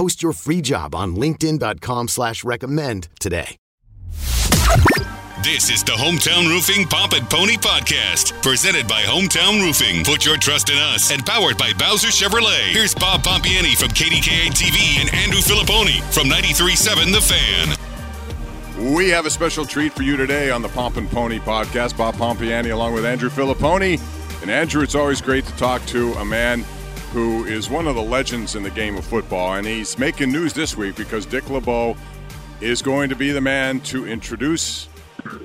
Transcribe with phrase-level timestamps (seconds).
[0.00, 3.58] Post your free job on linkedin.com slash recommend today.
[5.42, 10.02] This is the Hometown Roofing Pomp and Pony Podcast, presented by Hometown Roofing.
[10.02, 12.72] Put your trust in us and powered by Bowser Chevrolet.
[12.72, 17.20] Here's Bob Pompeani from KDKA TV and Andrew Fillipponi from 93.7 The
[18.80, 18.94] Fan.
[18.94, 21.98] We have a special treat for you today on the Pomp and Pony podcast.
[21.98, 24.00] Bob Pompeani along with Andrew Fillipponi.
[24.40, 26.64] And Andrew, it's always great to talk to a man
[27.12, 29.54] who is one of the legends in the game of football.
[29.54, 31.96] And he's making news this week because Dick LeBeau
[32.60, 34.88] is going to be the man to introduce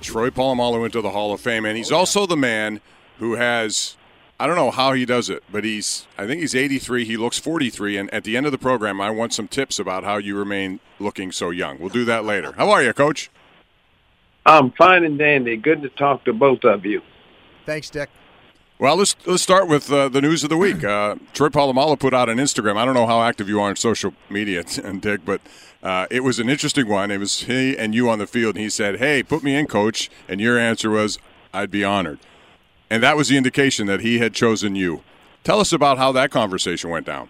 [0.01, 1.65] Troy Polamalu into the Hall of Fame.
[1.65, 2.81] And he's also the man
[3.17, 3.97] who has,
[4.39, 7.03] I don't know how he does it, but he's, I think he's 83.
[7.03, 7.97] He looks 43.
[7.97, 10.79] And at the end of the program, I want some tips about how you remain
[10.99, 11.79] looking so young.
[11.79, 12.51] We'll do that later.
[12.51, 13.31] How are you, Coach?
[14.45, 15.57] I'm fine and dandy.
[15.57, 17.01] Good to talk to both of you.
[17.65, 18.11] Thanks, Dick.
[18.77, 20.83] Well, let's let's start with uh, the news of the week.
[20.83, 22.75] Uh, Troy Polamalu put out an Instagram.
[22.75, 25.39] I don't know how active you are on social media, and Dick, but
[25.81, 27.09] uh, it was an interesting one.
[27.09, 29.67] It was he and you on the field, and he said, "Hey, put me in,
[29.67, 31.17] coach," and your answer was,
[31.53, 32.19] "I'd be honored,"
[32.89, 35.03] and that was the indication that he had chosen you.
[35.45, 37.29] Tell us about how that conversation went down.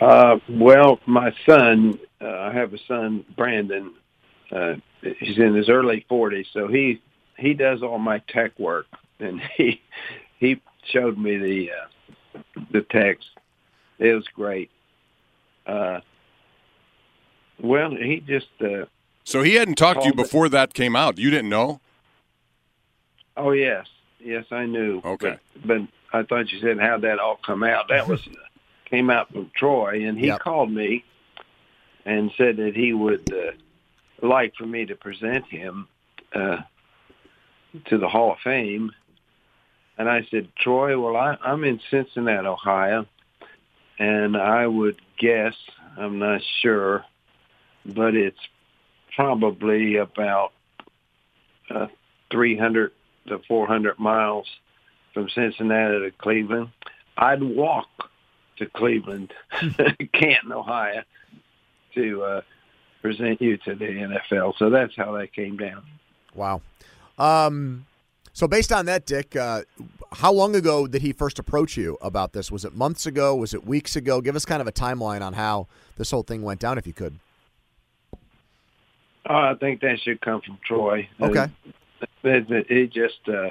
[0.00, 3.94] Uh, well, my son, uh, I have a son, Brandon.
[4.50, 7.00] Uh, he's in his early 40s, so he
[7.40, 8.86] he does all my tech work,
[9.18, 9.80] and he
[10.38, 12.40] he showed me the uh,
[12.72, 13.28] the text.
[13.98, 14.70] It was great.
[15.66, 16.00] Uh,
[17.62, 18.48] well, he just.
[18.60, 18.86] Uh,
[19.24, 21.18] so he hadn't talked to you called it- before that came out.
[21.18, 21.80] You didn't know.
[23.36, 23.86] Oh yes,
[24.18, 25.00] yes, I knew.
[25.04, 25.38] Okay.
[25.64, 25.80] but, but
[26.18, 27.88] I thought you said how'd that all come out.
[27.88, 28.20] That was
[28.86, 30.40] came out from Troy, and he Yep.
[30.40, 31.04] called me
[32.04, 33.52] and said that he would uh,
[34.26, 35.86] like for me to present him
[36.34, 36.58] uh,
[37.86, 38.92] to the Hall of Fame.
[39.98, 43.06] And I said, Troy, well, I, I'm in Cincinnati, Ohio,
[43.98, 45.54] and I would guess,
[45.98, 47.04] I'm not sure,
[47.84, 48.38] but it's
[49.14, 50.52] probably about
[51.68, 51.88] uh,
[52.30, 52.92] 300
[53.28, 54.46] to 400 miles
[55.12, 56.70] from Cincinnati to Cleveland.
[57.16, 57.88] I'd walk
[58.56, 59.32] to Cleveland,
[60.12, 61.02] Canton, Ohio,
[61.94, 62.40] to uh,
[63.02, 64.54] present you to the NFL.
[64.58, 65.82] So that's how that came down.
[66.34, 66.62] Wow.
[67.20, 67.86] Um,
[68.32, 69.62] so based on that, Dick, uh,
[70.12, 72.50] how long ago did he first approach you about this?
[72.50, 73.36] Was it months ago?
[73.36, 74.20] Was it weeks ago?
[74.20, 76.94] Give us kind of a timeline on how this whole thing went down, if you
[76.94, 77.18] could.
[79.28, 81.08] Oh, I think that should come from Troy.
[81.20, 81.46] Okay.
[82.22, 83.50] He just uh,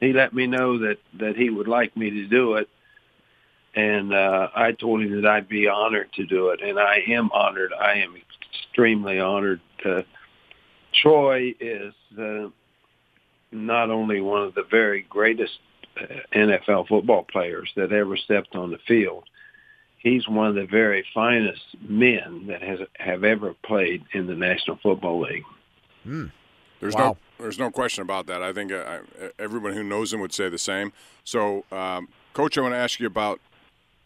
[0.00, 2.68] he let me know that that he would like me to do it,
[3.74, 7.30] and uh, I told him that I'd be honored to do it, and I am
[7.32, 7.72] honored.
[7.78, 9.60] I am extremely honored.
[9.84, 10.02] Uh,
[11.02, 12.48] Troy is uh,
[13.52, 15.58] not only one of the very greatest
[16.00, 19.24] uh, NFL football players that ever stepped on the field.
[19.98, 24.78] He's one of the very finest men that has have ever played in the National
[24.82, 25.44] Football League.
[26.80, 27.00] There's Wow.
[27.00, 28.42] no there's no question about that.
[28.42, 29.00] I think uh,
[29.38, 30.92] everyone who knows him would say the same.
[31.24, 33.40] So, um, coach, I want to ask you about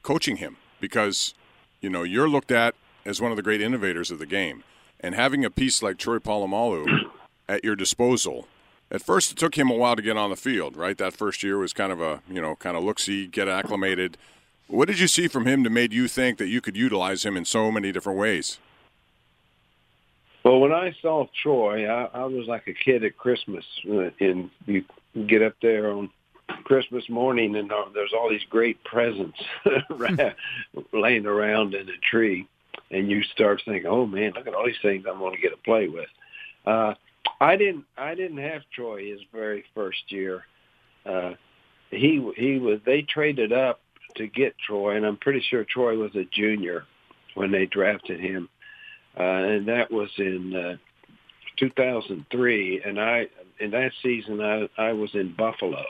[0.03, 1.35] coaching him because
[1.81, 2.75] you know you're looked at
[3.07, 4.65] as one of the great innovators of the game,
[5.01, 7.11] and having a piece like Troy Polamalu
[7.49, 8.49] at your disposal.
[8.95, 10.77] At first, it took him a while to get on the field.
[10.77, 13.49] Right, that first year was kind of a you know kind of look see, get
[13.49, 14.17] acclimated.
[14.69, 17.37] What did you see from him that made you think that you could utilize him
[17.37, 18.59] in so many different ways?
[20.45, 24.51] Well, when I saw Troy, I, I was like a kid at Christmas, uh, and
[24.67, 24.85] you
[25.27, 26.09] get up there on
[26.63, 29.43] Christmas morning, and there's all these great presents
[30.93, 32.47] laying around in a tree,
[32.93, 35.51] and you start thinking, "Oh man, look at all these things I'm going to get
[35.51, 36.09] to play with."
[36.65, 36.95] Uh,
[37.41, 40.45] I didn't, I didn't have Troy his very first year.
[41.05, 41.33] Uh,
[41.91, 42.81] he he was.
[42.87, 43.81] They traded up
[44.17, 46.85] to get Troy, and I'm pretty sure Troy was a junior
[47.35, 48.49] when they drafted him
[49.19, 50.77] uh, and that was in uh,
[51.57, 52.83] 2003.
[52.85, 53.27] And I
[53.61, 55.85] in that season I I was in Buffalo,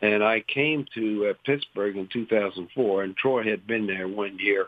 [0.00, 4.66] and I came to uh, Pittsburgh in 2004, and Troy had been there one year.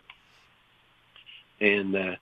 [1.60, 2.16] And uh,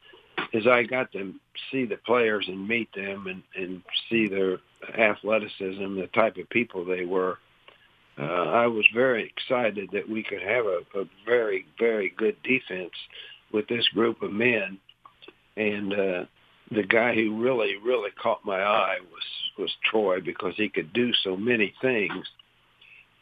[0.54, 1.34] as I got to
[1.70, 4.58] see the players and meet them and, and see their
[4.98, 7.38] athleticism, the type of people they were,
[8.18, 12.92] uh, I was very excited that we could have a, a very, very good defense
[13.52, 14.78] with this group of men.
[15.56, 16.24] And uh,
[16.70, 19.22] the guy who really, really caught my eye was
[19.58, 22.26] was Troy because he could do so many things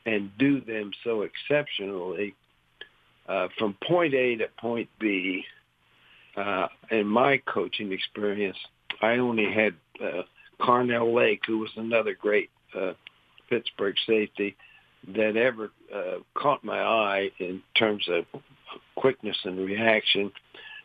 [0.06, 2.34] and do them so exceptionally
[3.28, 5.44] uh, from point A to point B.
[6.38, 8.56] Uh, in my coaching experience,
[9.02, 10.22] I only had uh,
[10.60, 12.92] Carnell Lake, who was another great uh,
[13.50, 14.56] Pittsburgh safety,
[15.14, 18.24] that ever uh, caught my eye in terms of
[18.94, 20.30] quickness and reaction.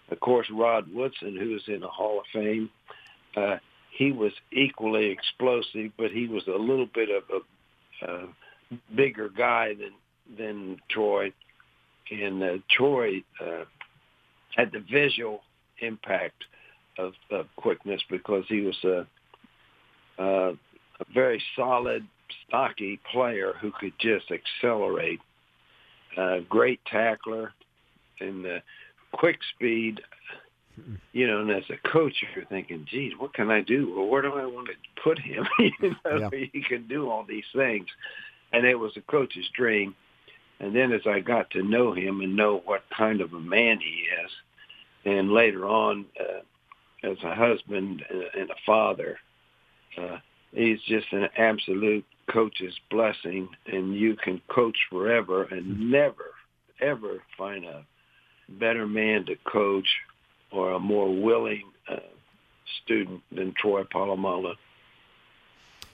[0.10, 2.70] Of course, Rod Woodson, who is in the Hall of Fame,
[3.36, 3.58] uh,
[3.92, 8.26] he was equally explosive, but he was a little bit of a uh,
[8.96, 9.92] bigger guy than
[10.38, 11.32] than Troy,
[12.10, 13.66] and uh, Troy uh,
[14.56, 15.42] had the visual
[15.80, 16.44] impact
[16.98, 19.08] of, of quickness because he was a,
[20.20, 22.06] a, a very solid,
[22.48, 25.20] stocky player who could just accelerate.
[26.16, 27.52] Uh, great tackler
[28.20, 28.60] and uh,
[29.12, 30.00] quick speed.
[31.12, 33.94] You know, and as a coach, you're thinking, "Geez, what can I do?
[33.96, 35.46] Well, where do I want to put him?
[35.60, 36.48] you know, Yeah.
[36.52, 37.86] he can do all these things."
[38.54, 39.96] And it was a coach's dream.
[40.60, 43.80] And then as I got to know him and know what kind of a man
[43.80, 44.32] he is,
[45.06, 49.18] and later on uh, as a husband and a father,
[49.98, 50.18] uh,
[50.54, 53.50] he's just an absolute coach's blessing.
[53.68, 56.32] And you can coach forever and never,
[56.82, 57.86] ever find a
[58.48, 59.88] better man to coach
[60.52, 61.98] or a more willing uh,
[62.84, 64.54] student than Troy Polamalu.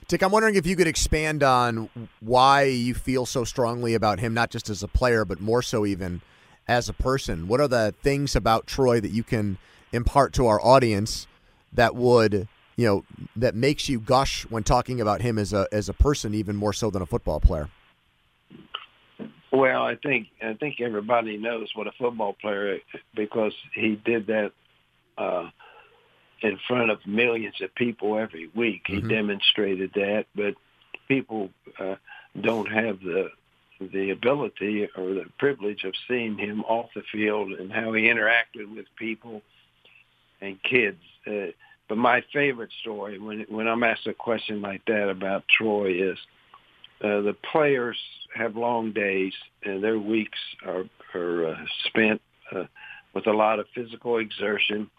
[0.09, 1.87] Dick, I'm wondering if you could expand on
[2.19, 5.85] why you feel so strongly about him, not just as a player, but more so
[5.85, 6.23] even
[6.67, 7.47] as a person.
[7.47, 9.59] What are the things about Troy that you can
[9.93, 11.27] impart to our audience
[11.73, 15.89] that would, you know, that makes you gush when talking about him as a as
[15.89, 17.69] a person, even more so than a football player?
[19.51, 22.81] Well, I think I think everybody knows what a football player is
[23.15, 24.53] because he did that
[25.19, 25.51] uh,
[26.41, 28.83] in front of millions of people every week.
[28.87, 30.55] He demonstrated that, but
[31.07, 31.49] people
[31.79, 31.95] uh,
[32.39, 33.29] don't have the
[33.79, 38.75] the ability or the privilege of seeing him off the field and how he interacted
[38.75, 39.41] with people
[40.41, 41.01] and kids.
[41.25, 41.53] Uh,
[41.87, 46.17] but my favorite story when when I'm asked a question like that about Troy is
[47.01, 47.97] uh, the players
[48.35, 49.33] have long days,
[49.63, 50.83] and their weeks are,
[51.15, 51.55] are uh,
[51.85, 52.21] spent
[52.51, 52.65] uh,
[53.13, 54.89] with a lot of physical exertion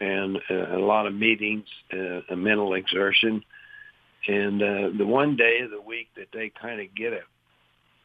[0.00, 3.44] and uh, a lot of meetings, uh, and mental exertion.
[4.26, 7.24] And uh, the one day of the week that they kind of get it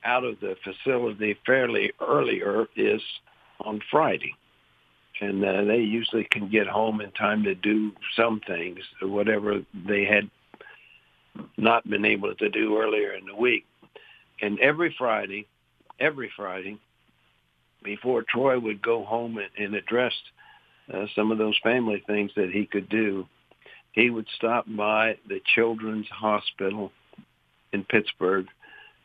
[0.04, 3.02] out of the facility fairly earlier is
[3.60, 4.36] on Friday.
[5.22, 10.06] And uh, they usually can get home in time to do some things, whatever they
[10.06, 10.30] had
[11.58, 13.66] not been able to do earlier in the week.
[14.42, 15.48] And every Friday,
[16.00, 16.78] every Friday,
[17.84, 20.14] before Troy would go home and, and address
[20.94, 23.26] uh, some of those family things that he could do,
[23.92, 26.92] he would stop by the Children's Hospital
[27.72, 28.48] in Pittsburgh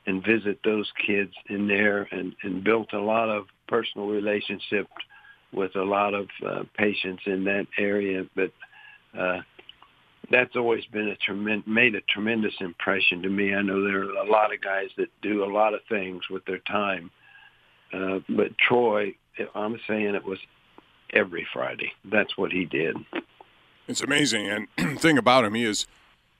[0.07, 4.91] and visit those kids in there and, and built a lot of personal relationships
[5.53, 8.25] with a lot of uh, patients in that area.
[8.35, 8.51] But
[9.19, 9.41] uh,
[10.31, 13.55] that's always been a tremendous, made a tremendous impression to me.
[13.55, 16.45] I know there are a lot of guys that do a lot of things with
[16.45, 17.11] their time,
[17.93, 19.15] uh, but Troy,
[19.55, 20.39] I'm saying it was
[21.13, 21.93] every Friday.
[22.05, 22.97] That's what he did.
[23.89, 25.87] It's amazing, and thing about him, he is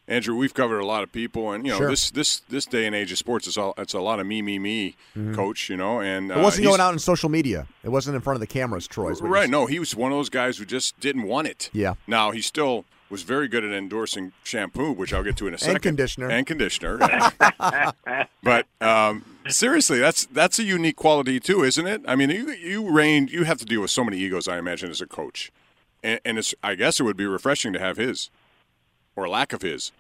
[0.07, 0.37] Andrew.
[0.37, 1.91] We've covered a lot of people, and you know Sure.
[1.91, 4.41] this this this day and age of sports is all it's a lot of me
[4.43, 4.97] me me,
[5.35, 5.69] coach.
[5.69, 7.67] You know, and It uh, wasn't he's- going out in social media.
[7.83, 9.11] It wasn't in front of the cameras, Troy.
[9.11, 9.51] is what you're Right?
[9.51, 11.71] No, he was one of those guys who just didn't want it.
[11.73, 11.95] Yeah.
[12.07, 15.59] Now he still was very good at endorsing shampoo, which I'll get to in a
[15.59, 16.31] second, And conditioner.
[16.31, 16.99] and conditioner.
[18.43, 22.03] but um, seriously, that's that's a unique quality too, isn't it?
[22.07, 24.91] I mean, you you reign, you have to deal with so many egos, I imagine,
[24.91, 25.51] as a coach,
[26.03, 28.31] and, and it's I guess it would be refreshing to have his
[29.17, 29.93] or lack of his.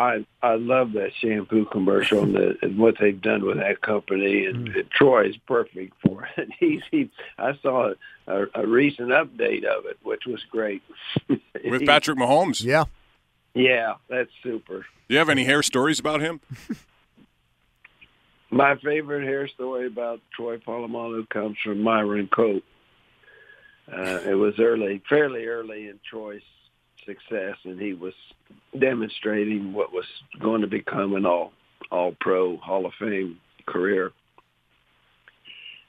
[0.00, 4.46] I I love that shampoo commercial and, the, and what they've done with that company,
[4.46, 6.48] and, and Troy is perfect for it.
[6.58, 7.10] He's he.
[7.38, 7.92] I saw
[8.26, 10.82] a, a recent update of it, which was great.
[11.28, 12.84] With Patrick Mahomes, Yeah.
[13.54, 14.78] yeah, that's super.
[15.08, 16.40] do you have any hair stories about him?
[18.50, 22.64] My favorite hair story about Troy Polamalu comes from Myron Cope.
[23.92, 26.42] Uh, it was early, fairly early in Troy's
[27.04, 28.14] success, and he was
[28.78, 30.04] demonstrating what was
[30.40, 31.52] going to become an all
[31.90, 34.12] all pro Hall of Fame career.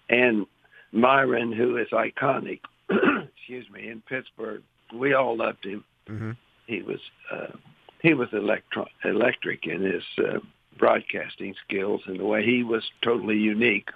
[0.10, 0.46] And
[0.92, 4.64] Myron, who is iconic, excuse me, in Pittsburgh,
[4.94, 5.84] we all loved him.
[6.10, 6.32] Mm-hmm.
[6.68, 7.00] He was
[7.32, 7.56] uh,
[8.02, 10.40] he was electro- electric in his uh,
[10.78, 13.90] broadcasting skills and the way he was totally unique.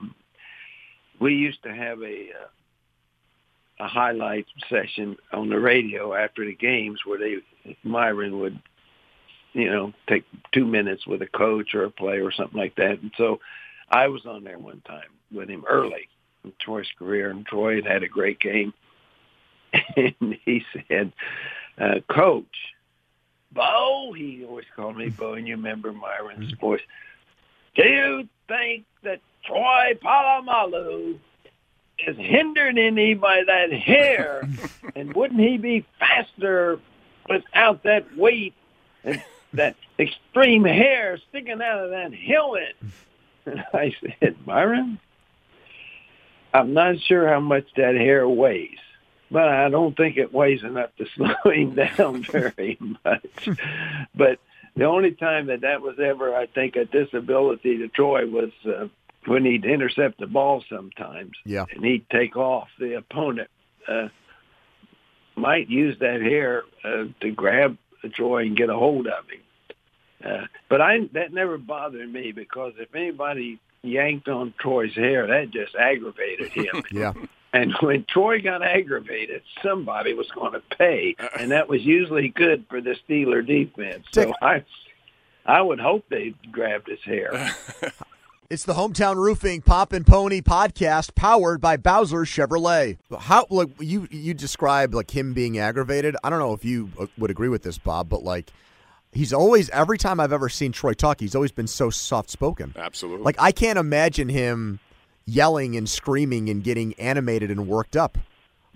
[1.20, 2.48] We used to have a uh,
[3.80, 8.60] a highlight session on the radio after the games where they Myron would
[9.54, 13.02] you know take two minutes with a coach or a player or something like that.
[13.02, 13.40] And so
[13.90, 16.10] I was on there one time with him early
[16.44, 18.74] in Troy's career and Troy had had a great game.
[19.98, 21.12] And he said
[21.78, 22.46] uh, coach
[23.52, 26.82] Bo he always called me Bo and you remember Myron's voice
[27.76, 31.20] do you think that Troy Polamalu
[32.00, 34.48] is hindered in any by that hair.
[34.96, 36.80] and wouldn't he be faster
[37.30, 38.54] without that weight
[39.04, 39.24] and
[39.54, 42.76] that extreme hair sticking out of that helmet?
[43.46, 45.00] And I said, Myron,
[46.54, 48.80] I'm not sure how much that hair weighs,
[49.30, 53.50] but I don't think it weighs enough to slow him down very much.
[54.16, 54.40] But
[54.76, 58.88] the only time that that was ever, I think, a disability to Troy was uh,
[59.28, 61.32] when he'd intercept the ball sometimes.
[61.46, 61.66] Yeah.
[61.74, 63.50] And he'd take off the opponent.
[63.88, 64.10] Uh,
[65.36, 67.78] might use that hair uh, to grab
[68.14, 69.42] Troy and get a hold of him.
[70.24, 75.52] Uh, but I that never bothered me because if anybody yanked on Troy's hair, that
[75.52, 76.84] just aggravated him.
[76.92, 77.14] Yeah.
[77.54, 82.66] And when Troy got aggravated, somebody was going to pay, and that was usually good
[82.70, 84.06] for the Steeler defense.
[84.12, 84.66] So I,
[85.46, 87.56] I would hope they grabbed his hair.
[88.48, 92.98] It's the Hometown Roofing Pomp and Pony podcast powered by Bowser Chevrolet.
[93.18, 96.16] How like you you described like him being aggravated.
[96.24, 98.52] I don't know if you uh, would agree with this, Bob, but like
[99.12, 102.76] he's always every time I've ever seen Troy talk, he's always been so soft spoken.
[102.78, 103.24] Absolutely.
[103.24, 104.80] Like I can't imagine him
[105.26, 108.16] yelling and screaming and getting animated and worked up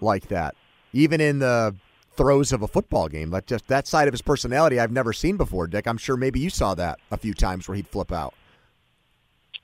[0.02, 0.56] like that,
[0.94, 1.76] even in the
[2.14, 3.30] throes of a football game.
[3.30, 5.88] Like just that side of his personality, I've never seen before, Dick.
[5.88, 8.34] I'm sure maybe you saw that a few times where he'd flip out.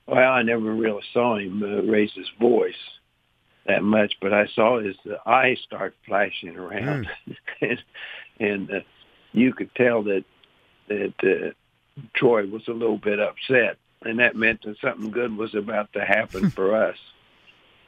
[0.07, 2.73] Well, I never really saw him uh, raise his voice
[3.65, 7.07] that much, but I saw his uh, eyes start flashing around,
[7.61, 7.83] and,
[8.39, 8.79] and uh,
[9.31, 10.23] you could tell that
[10.87, 11.51] that uh,
[12.15, 16.05] Troy was a little bit upset, and that meant that something good was about to
[16.05, 16.97] happen for us.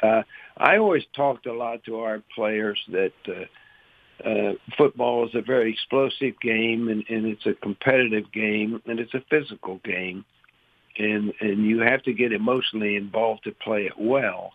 [0.02, 0.24] Uh,
[0.58, 5.72] I always talked a lot to our players that uh, uh, football is a very
[5.72, 10.26] explosive game, and, and it's a competitive game, and it's a physical game
[10.98, 14.54] and and you have to get emotionally involved to play it well.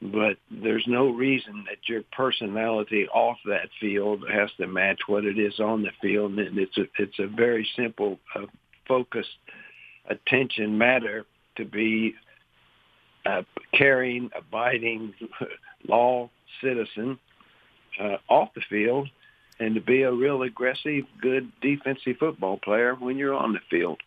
[0.00, 5.38] But there's no reason that your personality off that field has to match what it
[5.38, 6.38] is on the field.
[6.38, 8.46] And it's a it's a very simple, uh,
[8.86, 9.28] focused
[10.08, 12.14] attention matter to be
[13.26, 13.44] a
[13.74, 15.14] caring, abiding,
[15.88, 16.30] law
[16.62, 17.18] citizen
[18.00, 19.08] uh, off the field,
[19.58, 24.00] and to be a real aggressive, good defensive football player when you're on the field.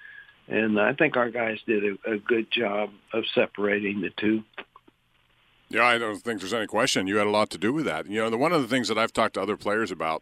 [0.48, 4.44] And I think our guys did a, a good job of separating the two.
[5.70, 7.08] Yeah, I don't think there's any question.
[7.08, 8.08] You had a lot to do with that.
[8.08, 10.22] You know, the, one of the things that I've talked to other players about,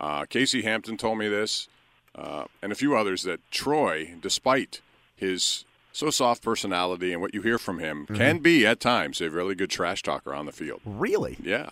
[0.00, 1.68] uh, Casey Hampton told me this,
[2.16, 4.80] uh, and a few others, that Troy, despite
[5.14, 9.30] his so soft personality and what you hear from him, can be at times a
[9.30, 10.80] really good trash talker on the field.
[10.84, 11.36] Really?
[11.42, 11.70] Yeah.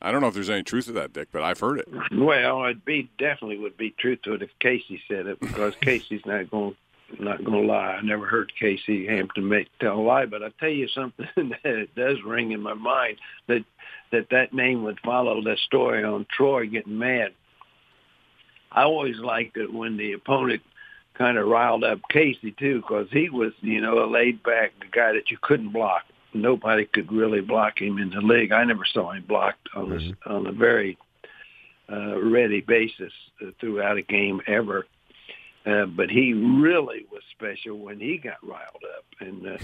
[0.00, 1.88] I don't know if there's any truth to that, Dick, but I've heard it.
[2.12, 6.24] Well, it'd be definitely would be truth to it if Casey said it because Casey's
[6.26, 6.76] not going
[7.18, 7.94] not going to lie.
[7.94, 11.58] I never heard Casey Hampton make tell a lie, but I tell you something that
[11.64, 13.64] it does ring in my mind that
[14.12, 17.32] that that name would follow the story on Troy getting mad.
[18.70, 20.62] I always liked it when the opponent
[21.14, 25.12] kind of riled up Casey too, because he was you know a laid back guy
[25.12, 26.04] that you couldn't block.
[26.34, 28.52] Nobody could really block him in the league.
[28.52, 30.98] I never saw him blocked on a, on a very
[31.90, 34.86] uh, ready basis uh, throughout a game ever.
[35.66, 39.04] Uh, but he really was special when he got riled up.
[39.18, 39.58] And uh,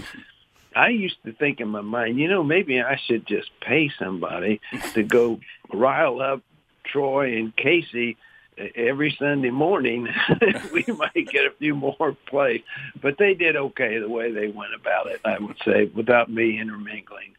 [0.75, 4.59] I used to think in my mind, you know, maybe I should just pay somebody
[4.93, 5.39] to go
[5.71, 6.41] rile up
[6.83, 8.17] Troy and Casey
[8.59, 10.09] uh, every Sunday morning.
[10.73, 12.63] we might get a few more plays.
[13.01, 16.59] But they did okay the way they went about it, I would say, without me
[16.59, 17.35] intermingling.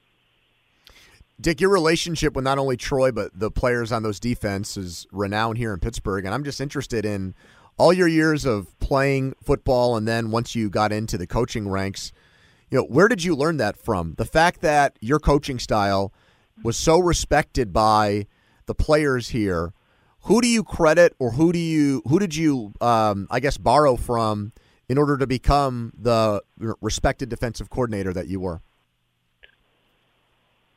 [1.40, 5.59] Dick, your relationship with not only Troy but the players on those defenses is renowned
[5.59, 7.35] here in Pittsburgh, and I'm just interested in
[7.76, 12.12] all your years of playing football, and then once you got into the coaching ranks.
[12.71, 14.14] You know, where did you learn that from?
[14.16, 16.12] The fact that your coaching style
[16.62, 18.26] was so respected by
[18.66, 19.73] the players here.
[20.23, 23.97] Who do you credit, or who do you who did you um, I guess borrow
[23.97, 24.52] from
[24.88, 26.43] in order to become the
[26.81, 28.62] respected defensive coordinator that you were?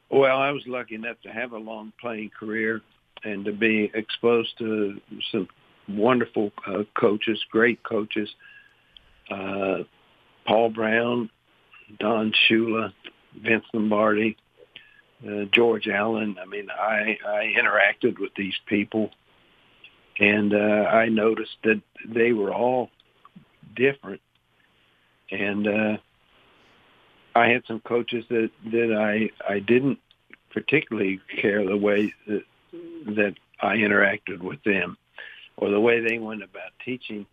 [0.10, 2.82] Well, I was lucky enough to have a long playing career
[3.24, 5.02] and to be exposed to
[5.32, 5.48] some
[5.88, 8.30] wonderful uh, coaches, great coaches.
[9.30, 9.84] Uh,
[10.46, 11.30] Paul Brown,
[12.00, 12.94] Don Shula,
[13.36, 14.38] Vince Lombardi,
[15.28, 16.38] uh, George Allen.
[16.42, 19.12] I mean, I, I interacted with these people,
[20.20, 22.90] and uh, I noticed that they were all
[23.76, 24.22] different.
[25.30, 25.98] And uh,
[27.36, 30.00] I had some coaches that that I I didn't
[30.52, 32.44] particularly care the way that,
[33.08, 34.98] that I interacted with them
[35.58, 37.26] or the way they went about teaching.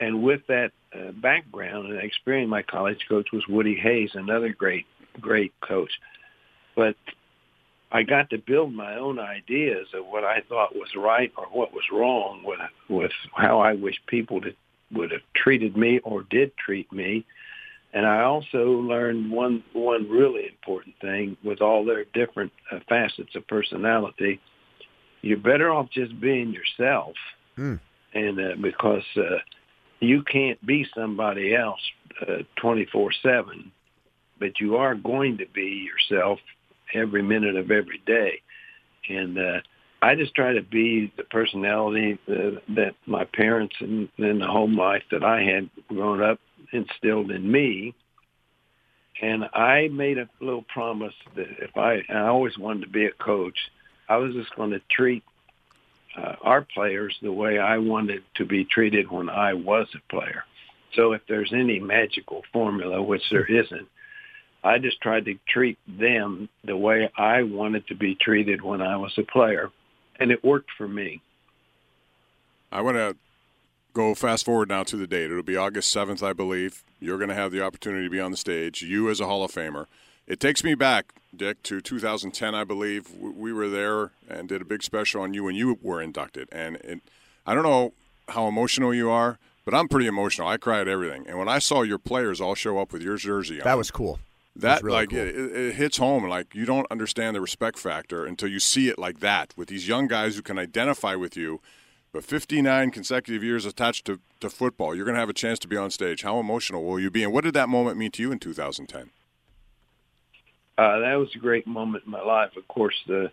[0.00, 4.86] And with that uh, background and experience, my college coach was Woody Hayes, another great,
[5.20, 5.90] great coach.
[6.76, 6.96] But
[7.90, 11.72] I got to build my own ideas of what I thought was right or what
[11.72, 14.54] was wrong with with how I wish people to,
[14.92, 17.24] would have treated me or did treat me.
[17.94, 23.34] And I also learned one one really important thing with all their different uh, facets
[23.34, 24.40] of personality.
[25.22, 27.14] You're better off just being yourself,
[27.58, 27.80] mm.
[28.14, 29.38] and uh, because uh,
[30.00, 31.80] you can't be somebody else
[32.56, 33.72] twenty four seven,
[34.38, 36.38] but you are going to be yourself
[36.94, 38.40] every minute of every day.
[39.08, 39.60] And uh,
[40.00, 44.76] I just try to be the personality uh, that my parents and, and the home
[44.76, 46.38] life that I had growing up
[46.72, 47.94] instilled in me.
[49.20, 53.12] And I made a little promise that if I, I always wanted to be a
[53.12, 53.58] coach,
[54.08, 55.24] I was just going to treat
[56.18, 60.44] uh, our players the way I wanted to be treated when I was a player.
[60.94, 63.88] So if there's any magical formula, which there isn't,
[64.64, 68.96] I just tried to treat them the way I wanted to be treated when I
[68.96, 69.70] was a player,
[70.18, 71.20] and it worked for me.
[72.72, 73.16] I want to
[73.92, 75.30] go fast forward now to the date.
[75.30, 76.82] It'll be August 7th, I believe.
[77.00, 79.44] You're going to have the opportunity to be on the stage, you as a Hall
[79.44, 79.86] of Famer.
[80.28, 83.10] It takes me back, Dick, to 2010, I believe.
[83.18, 86.48] We were there and did a big special on you when you were inducted.
[86.52, 87.00] And it,
[87.46, 87.94] I don't know
[88.28, 90.46] how emotional you are, but I'm pretty emotional.
[90.46, 91.26] I cry at everything.
[91.26, 93.90] And when I saw your players all show up with your jersey on, that was
[93.90, 94.18] cool.
[94.54, 95.18] That really like cool.
[95.18, 96.28] it, it hits home.
[96.28, 99.88] Like you don't understand the respect factor until you see it like that with these
[99.88, 101.62] young guys who can identify with you.
[102.12, 105.68] But 59 consecutive years attached to, to football, you're going to have a chance to
[105.68, 106.22] be on stage.
[106.22, 107.22] How emotional will you be?
[107.22, 109.10] And what did that moment mean to you in 2010?
[110.78, 112.56] Uh, that was a great moment in my life.
[112.56, 113.32] Of course, the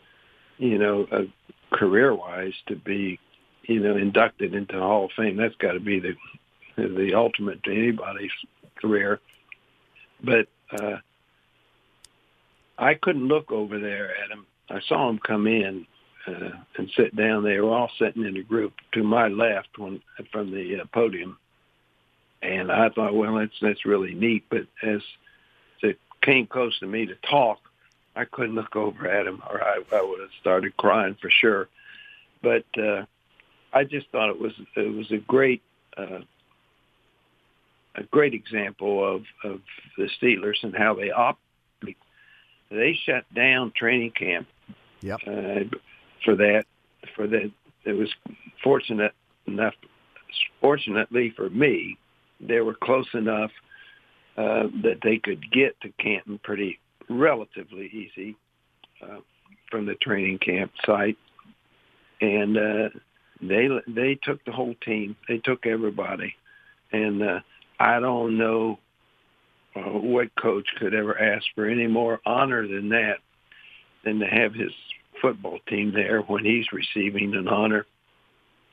[0.58, 1.24] you know, uh,
[1.72, 3.20] career-wise, to be
[3.64, 6.16] you know inducted into the Hall of Fame, that's got to be the
[6.76, 8.32] the ultimate to anybody's
[8.82, 9.20] career.
[10.24, 10.98] But uh,
[12.78, 14.46] I couldn't look over there at him.
[14.70, 15.86] I saw him come in
[16.28, 17.44] uh, and sit down.
[17.44, 21.38] They were all sitting in a group to my left when from the uh, podium,
[22.42, 24.46] and I thought, well, that's that's really neat.
[24.50, 25.02] But as
[26.26, 27.60] came close to me to talk,
[28.16, 31.68] I couldn't look over at him, or I, I would have started crying for sure.
[32.42, 33.06] But uh,
[33.74, 35.62] I just thought it was it was a great.
[35.98, 36.20] Uh,
[37.98, 39.62] a great example of, of
[39.98, 41.40] the Steelers and how they operate
[42.72, 44.48] they shut down training camp.
[45.02, 45.20] Yep.
[45.26, 45.76] Uh,
[46.24, 46.64] for that,
[47.16, 47.52] for that,
[47.84, 48.14] it was
[48.64, 49.14] fortunate
[49.46, 49.74] enough.
[50.62, 51.98] Fortunately for me,
[52.40, 53.52] they were close enough
[54.38, 58.36] uh, that they could get to Canton pretty relatively easy
[59.02, 59.20] uh,
[59.72, 61.18] from the training camp site,
[62.22, 62.90] and uh,
[63.42, 65.16] they they took the whole team.
[65.28, 66.36] They took everybody,
[66.92, 67.40] and uh,
[67.80, 68.80] I don't know
[69.76, 73.18] uh, what coach could ever ask for any more honor than that,
[74.04, 74.72] than to have his
[75.22, 77.86] football team there when he's receiving an honor.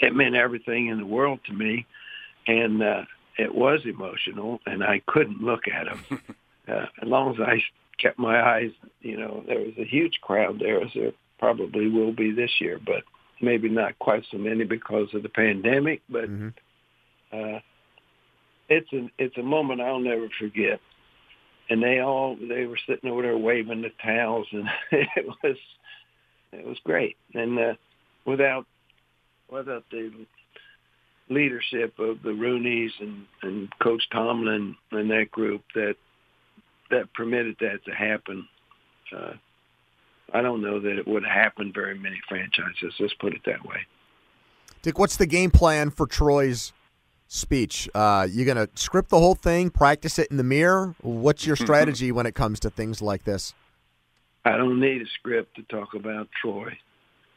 [0.01, 1.87] It meant everything in the world to me,
[2.47, 3.03] and uh,
[3.39, 6.05] it was emotional, and I couldn't look at him.
[6.69, 7.63] uh, as long as I
[8.01, 12.13] kept my eyes, you know, there was a huge crowd there, as there probably will
[12.13, 13.05] be this year, but
[13.41, 16.03] maybe not quite so many because of the pandemic.
[16.09, 16.49] But mm-hmm.
[17.33, 17.59] uh,
[18.69, 20.81] it's a it's a moment I'll never forget
[21.73, 25.57] and they all they were sitting over there waving the towels, and it was
[26.53, 27.17] it was great.
[27.35, 27.75] And uh,
[28.27, 28.67] without
[29.51, 30.13] without the
[31.35, 35.97] leadership of the Rooneys and, and Coach Tomlin and that group that
[36.91, 38.47] that permitted that to happen,
[39.17, 39.33] uh,
[40.33, 42.95] I don't know that it would have happened very many franchises.
[43.01, 43.87] Let's put it that way.
[44.83, 46.73] Dick, what's the game plan for Troy's
[47.33, 47.89] speech.
[47.95, 50.95] Uh, you going to script the whole thing, practice it in the mirror?
[51.01, 53.55] What's your strategy when it comes to things like this?
[54.45, 56.77] I don't need a script to talk about Troy.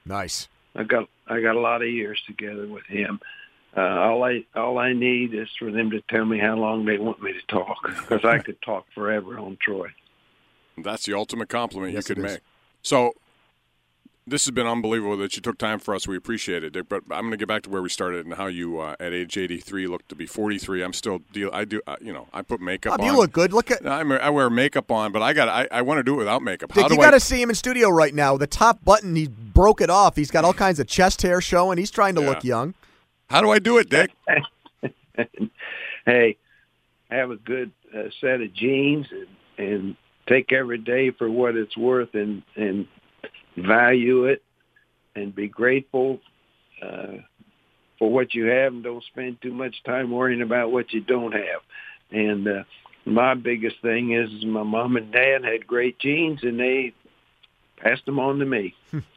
[0.05, 0.47] Nice.
[0.75, 3.19] I got I got a lot of years together with him.
[3.77, 6.97] Uh, all I all I need is for them to tell me how long they
[6.97, 9.89] want me to talk, because I could talk forever on Troy.
[10.77, 12.39] That's the ultimate compliment Yes, you could make.
[12.81, 13.13] So
[14.27, 16.07] this has been unbelievable that you took time for us.
[16.07, 16.89] We appreciate it, Dick.
[16.89, 19.13] But I'm going to get back to where we started and how you, uh, at
[19.13, 20.81] age 83, look to be 43.
[20.81, 21.49] I'm still deal.
[21.53, 21.81] I do.
[21.85, 23.05] Uh, you know, I put makeup Bob, on.
[23.05, 23.53] you look good.
[23.53, 25.47] Look at I'm, I wear makeup on, but I got.
[25.47, 26.73] I, I want to do it without makeup.
[26.73, 27.05] Dick, how do you I?
[27.05, 28.35] got to see him in studio right now.
[28.37, 30.15] The top button, he broke it off.
[30.15, 31.77] He's got all kinds of chest hair showing.
[31.77, 32.29] He's trying to Yeah.
[32.29, 32.73] look young.
[33.29, 34.11] How do I do it, Dick?
[36.05, 36.37] hey,
[37.09, 39.95] have a good uh, set of jeans and, and
[40.27, 42.87] take every day for what it's worth and and
[43.57, 44.43] value it
[45.15, 46.19] and be grateful
[46.81, 47.17] uh,
[47.97, 51.31] for what you have and don't spend too much time worrying about what you don't
[51.31, 51.61] have.
[52.11, 52.63] And uh,
[53.05, 56.93] my biggest thing is, is my mom and dad had great genes and they
[57.77, 58.75] passed them on to me.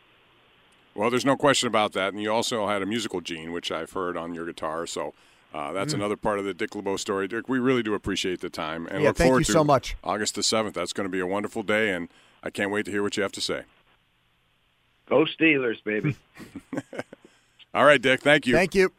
[0.98, 2.12] Well, there's no question about that.
[2.12, 4.84] And you also had a musical gene, which I've heard on your guitar.
[4.84, 5.14] So
[5.54, 7.28] uh, that's another part of the Dick LeBeau story.
[7.28, 8.88] Dick, we really do appreciate the time.
[8.88, 9.96] And Yeah, look thank forward you to so much.
[10.02, 10.72] August the 7th.
[10.72, 11.92] That's going to be a wonderful day.
[11.92, 12.08] And
[12.42, 13.62] I can't wait to hear what you have to say.
[15.08, 16.16] Go Steelers, baby.
[17.74, 18.20] All right, Dick.
[18.20, 18.54] Thank you.
[18.54, 18.92] Thank you.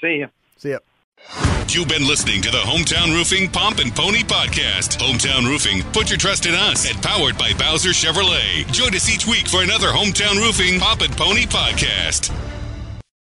[0.00, 0.28] See you.
[0.58, 0.78] See ya.
[1.68, 4.98] You've been listening to the Hometown Roofing Pomp and Pony Podcast.
[4.98, 6.90] Hometown Roofing, put your trust in us.
[6.90, 8.70] And powered by Bowser Chevrolet.
[8.72, 12.34] Join us each week for another Hometown Roofing Pomp and Pony Podcast.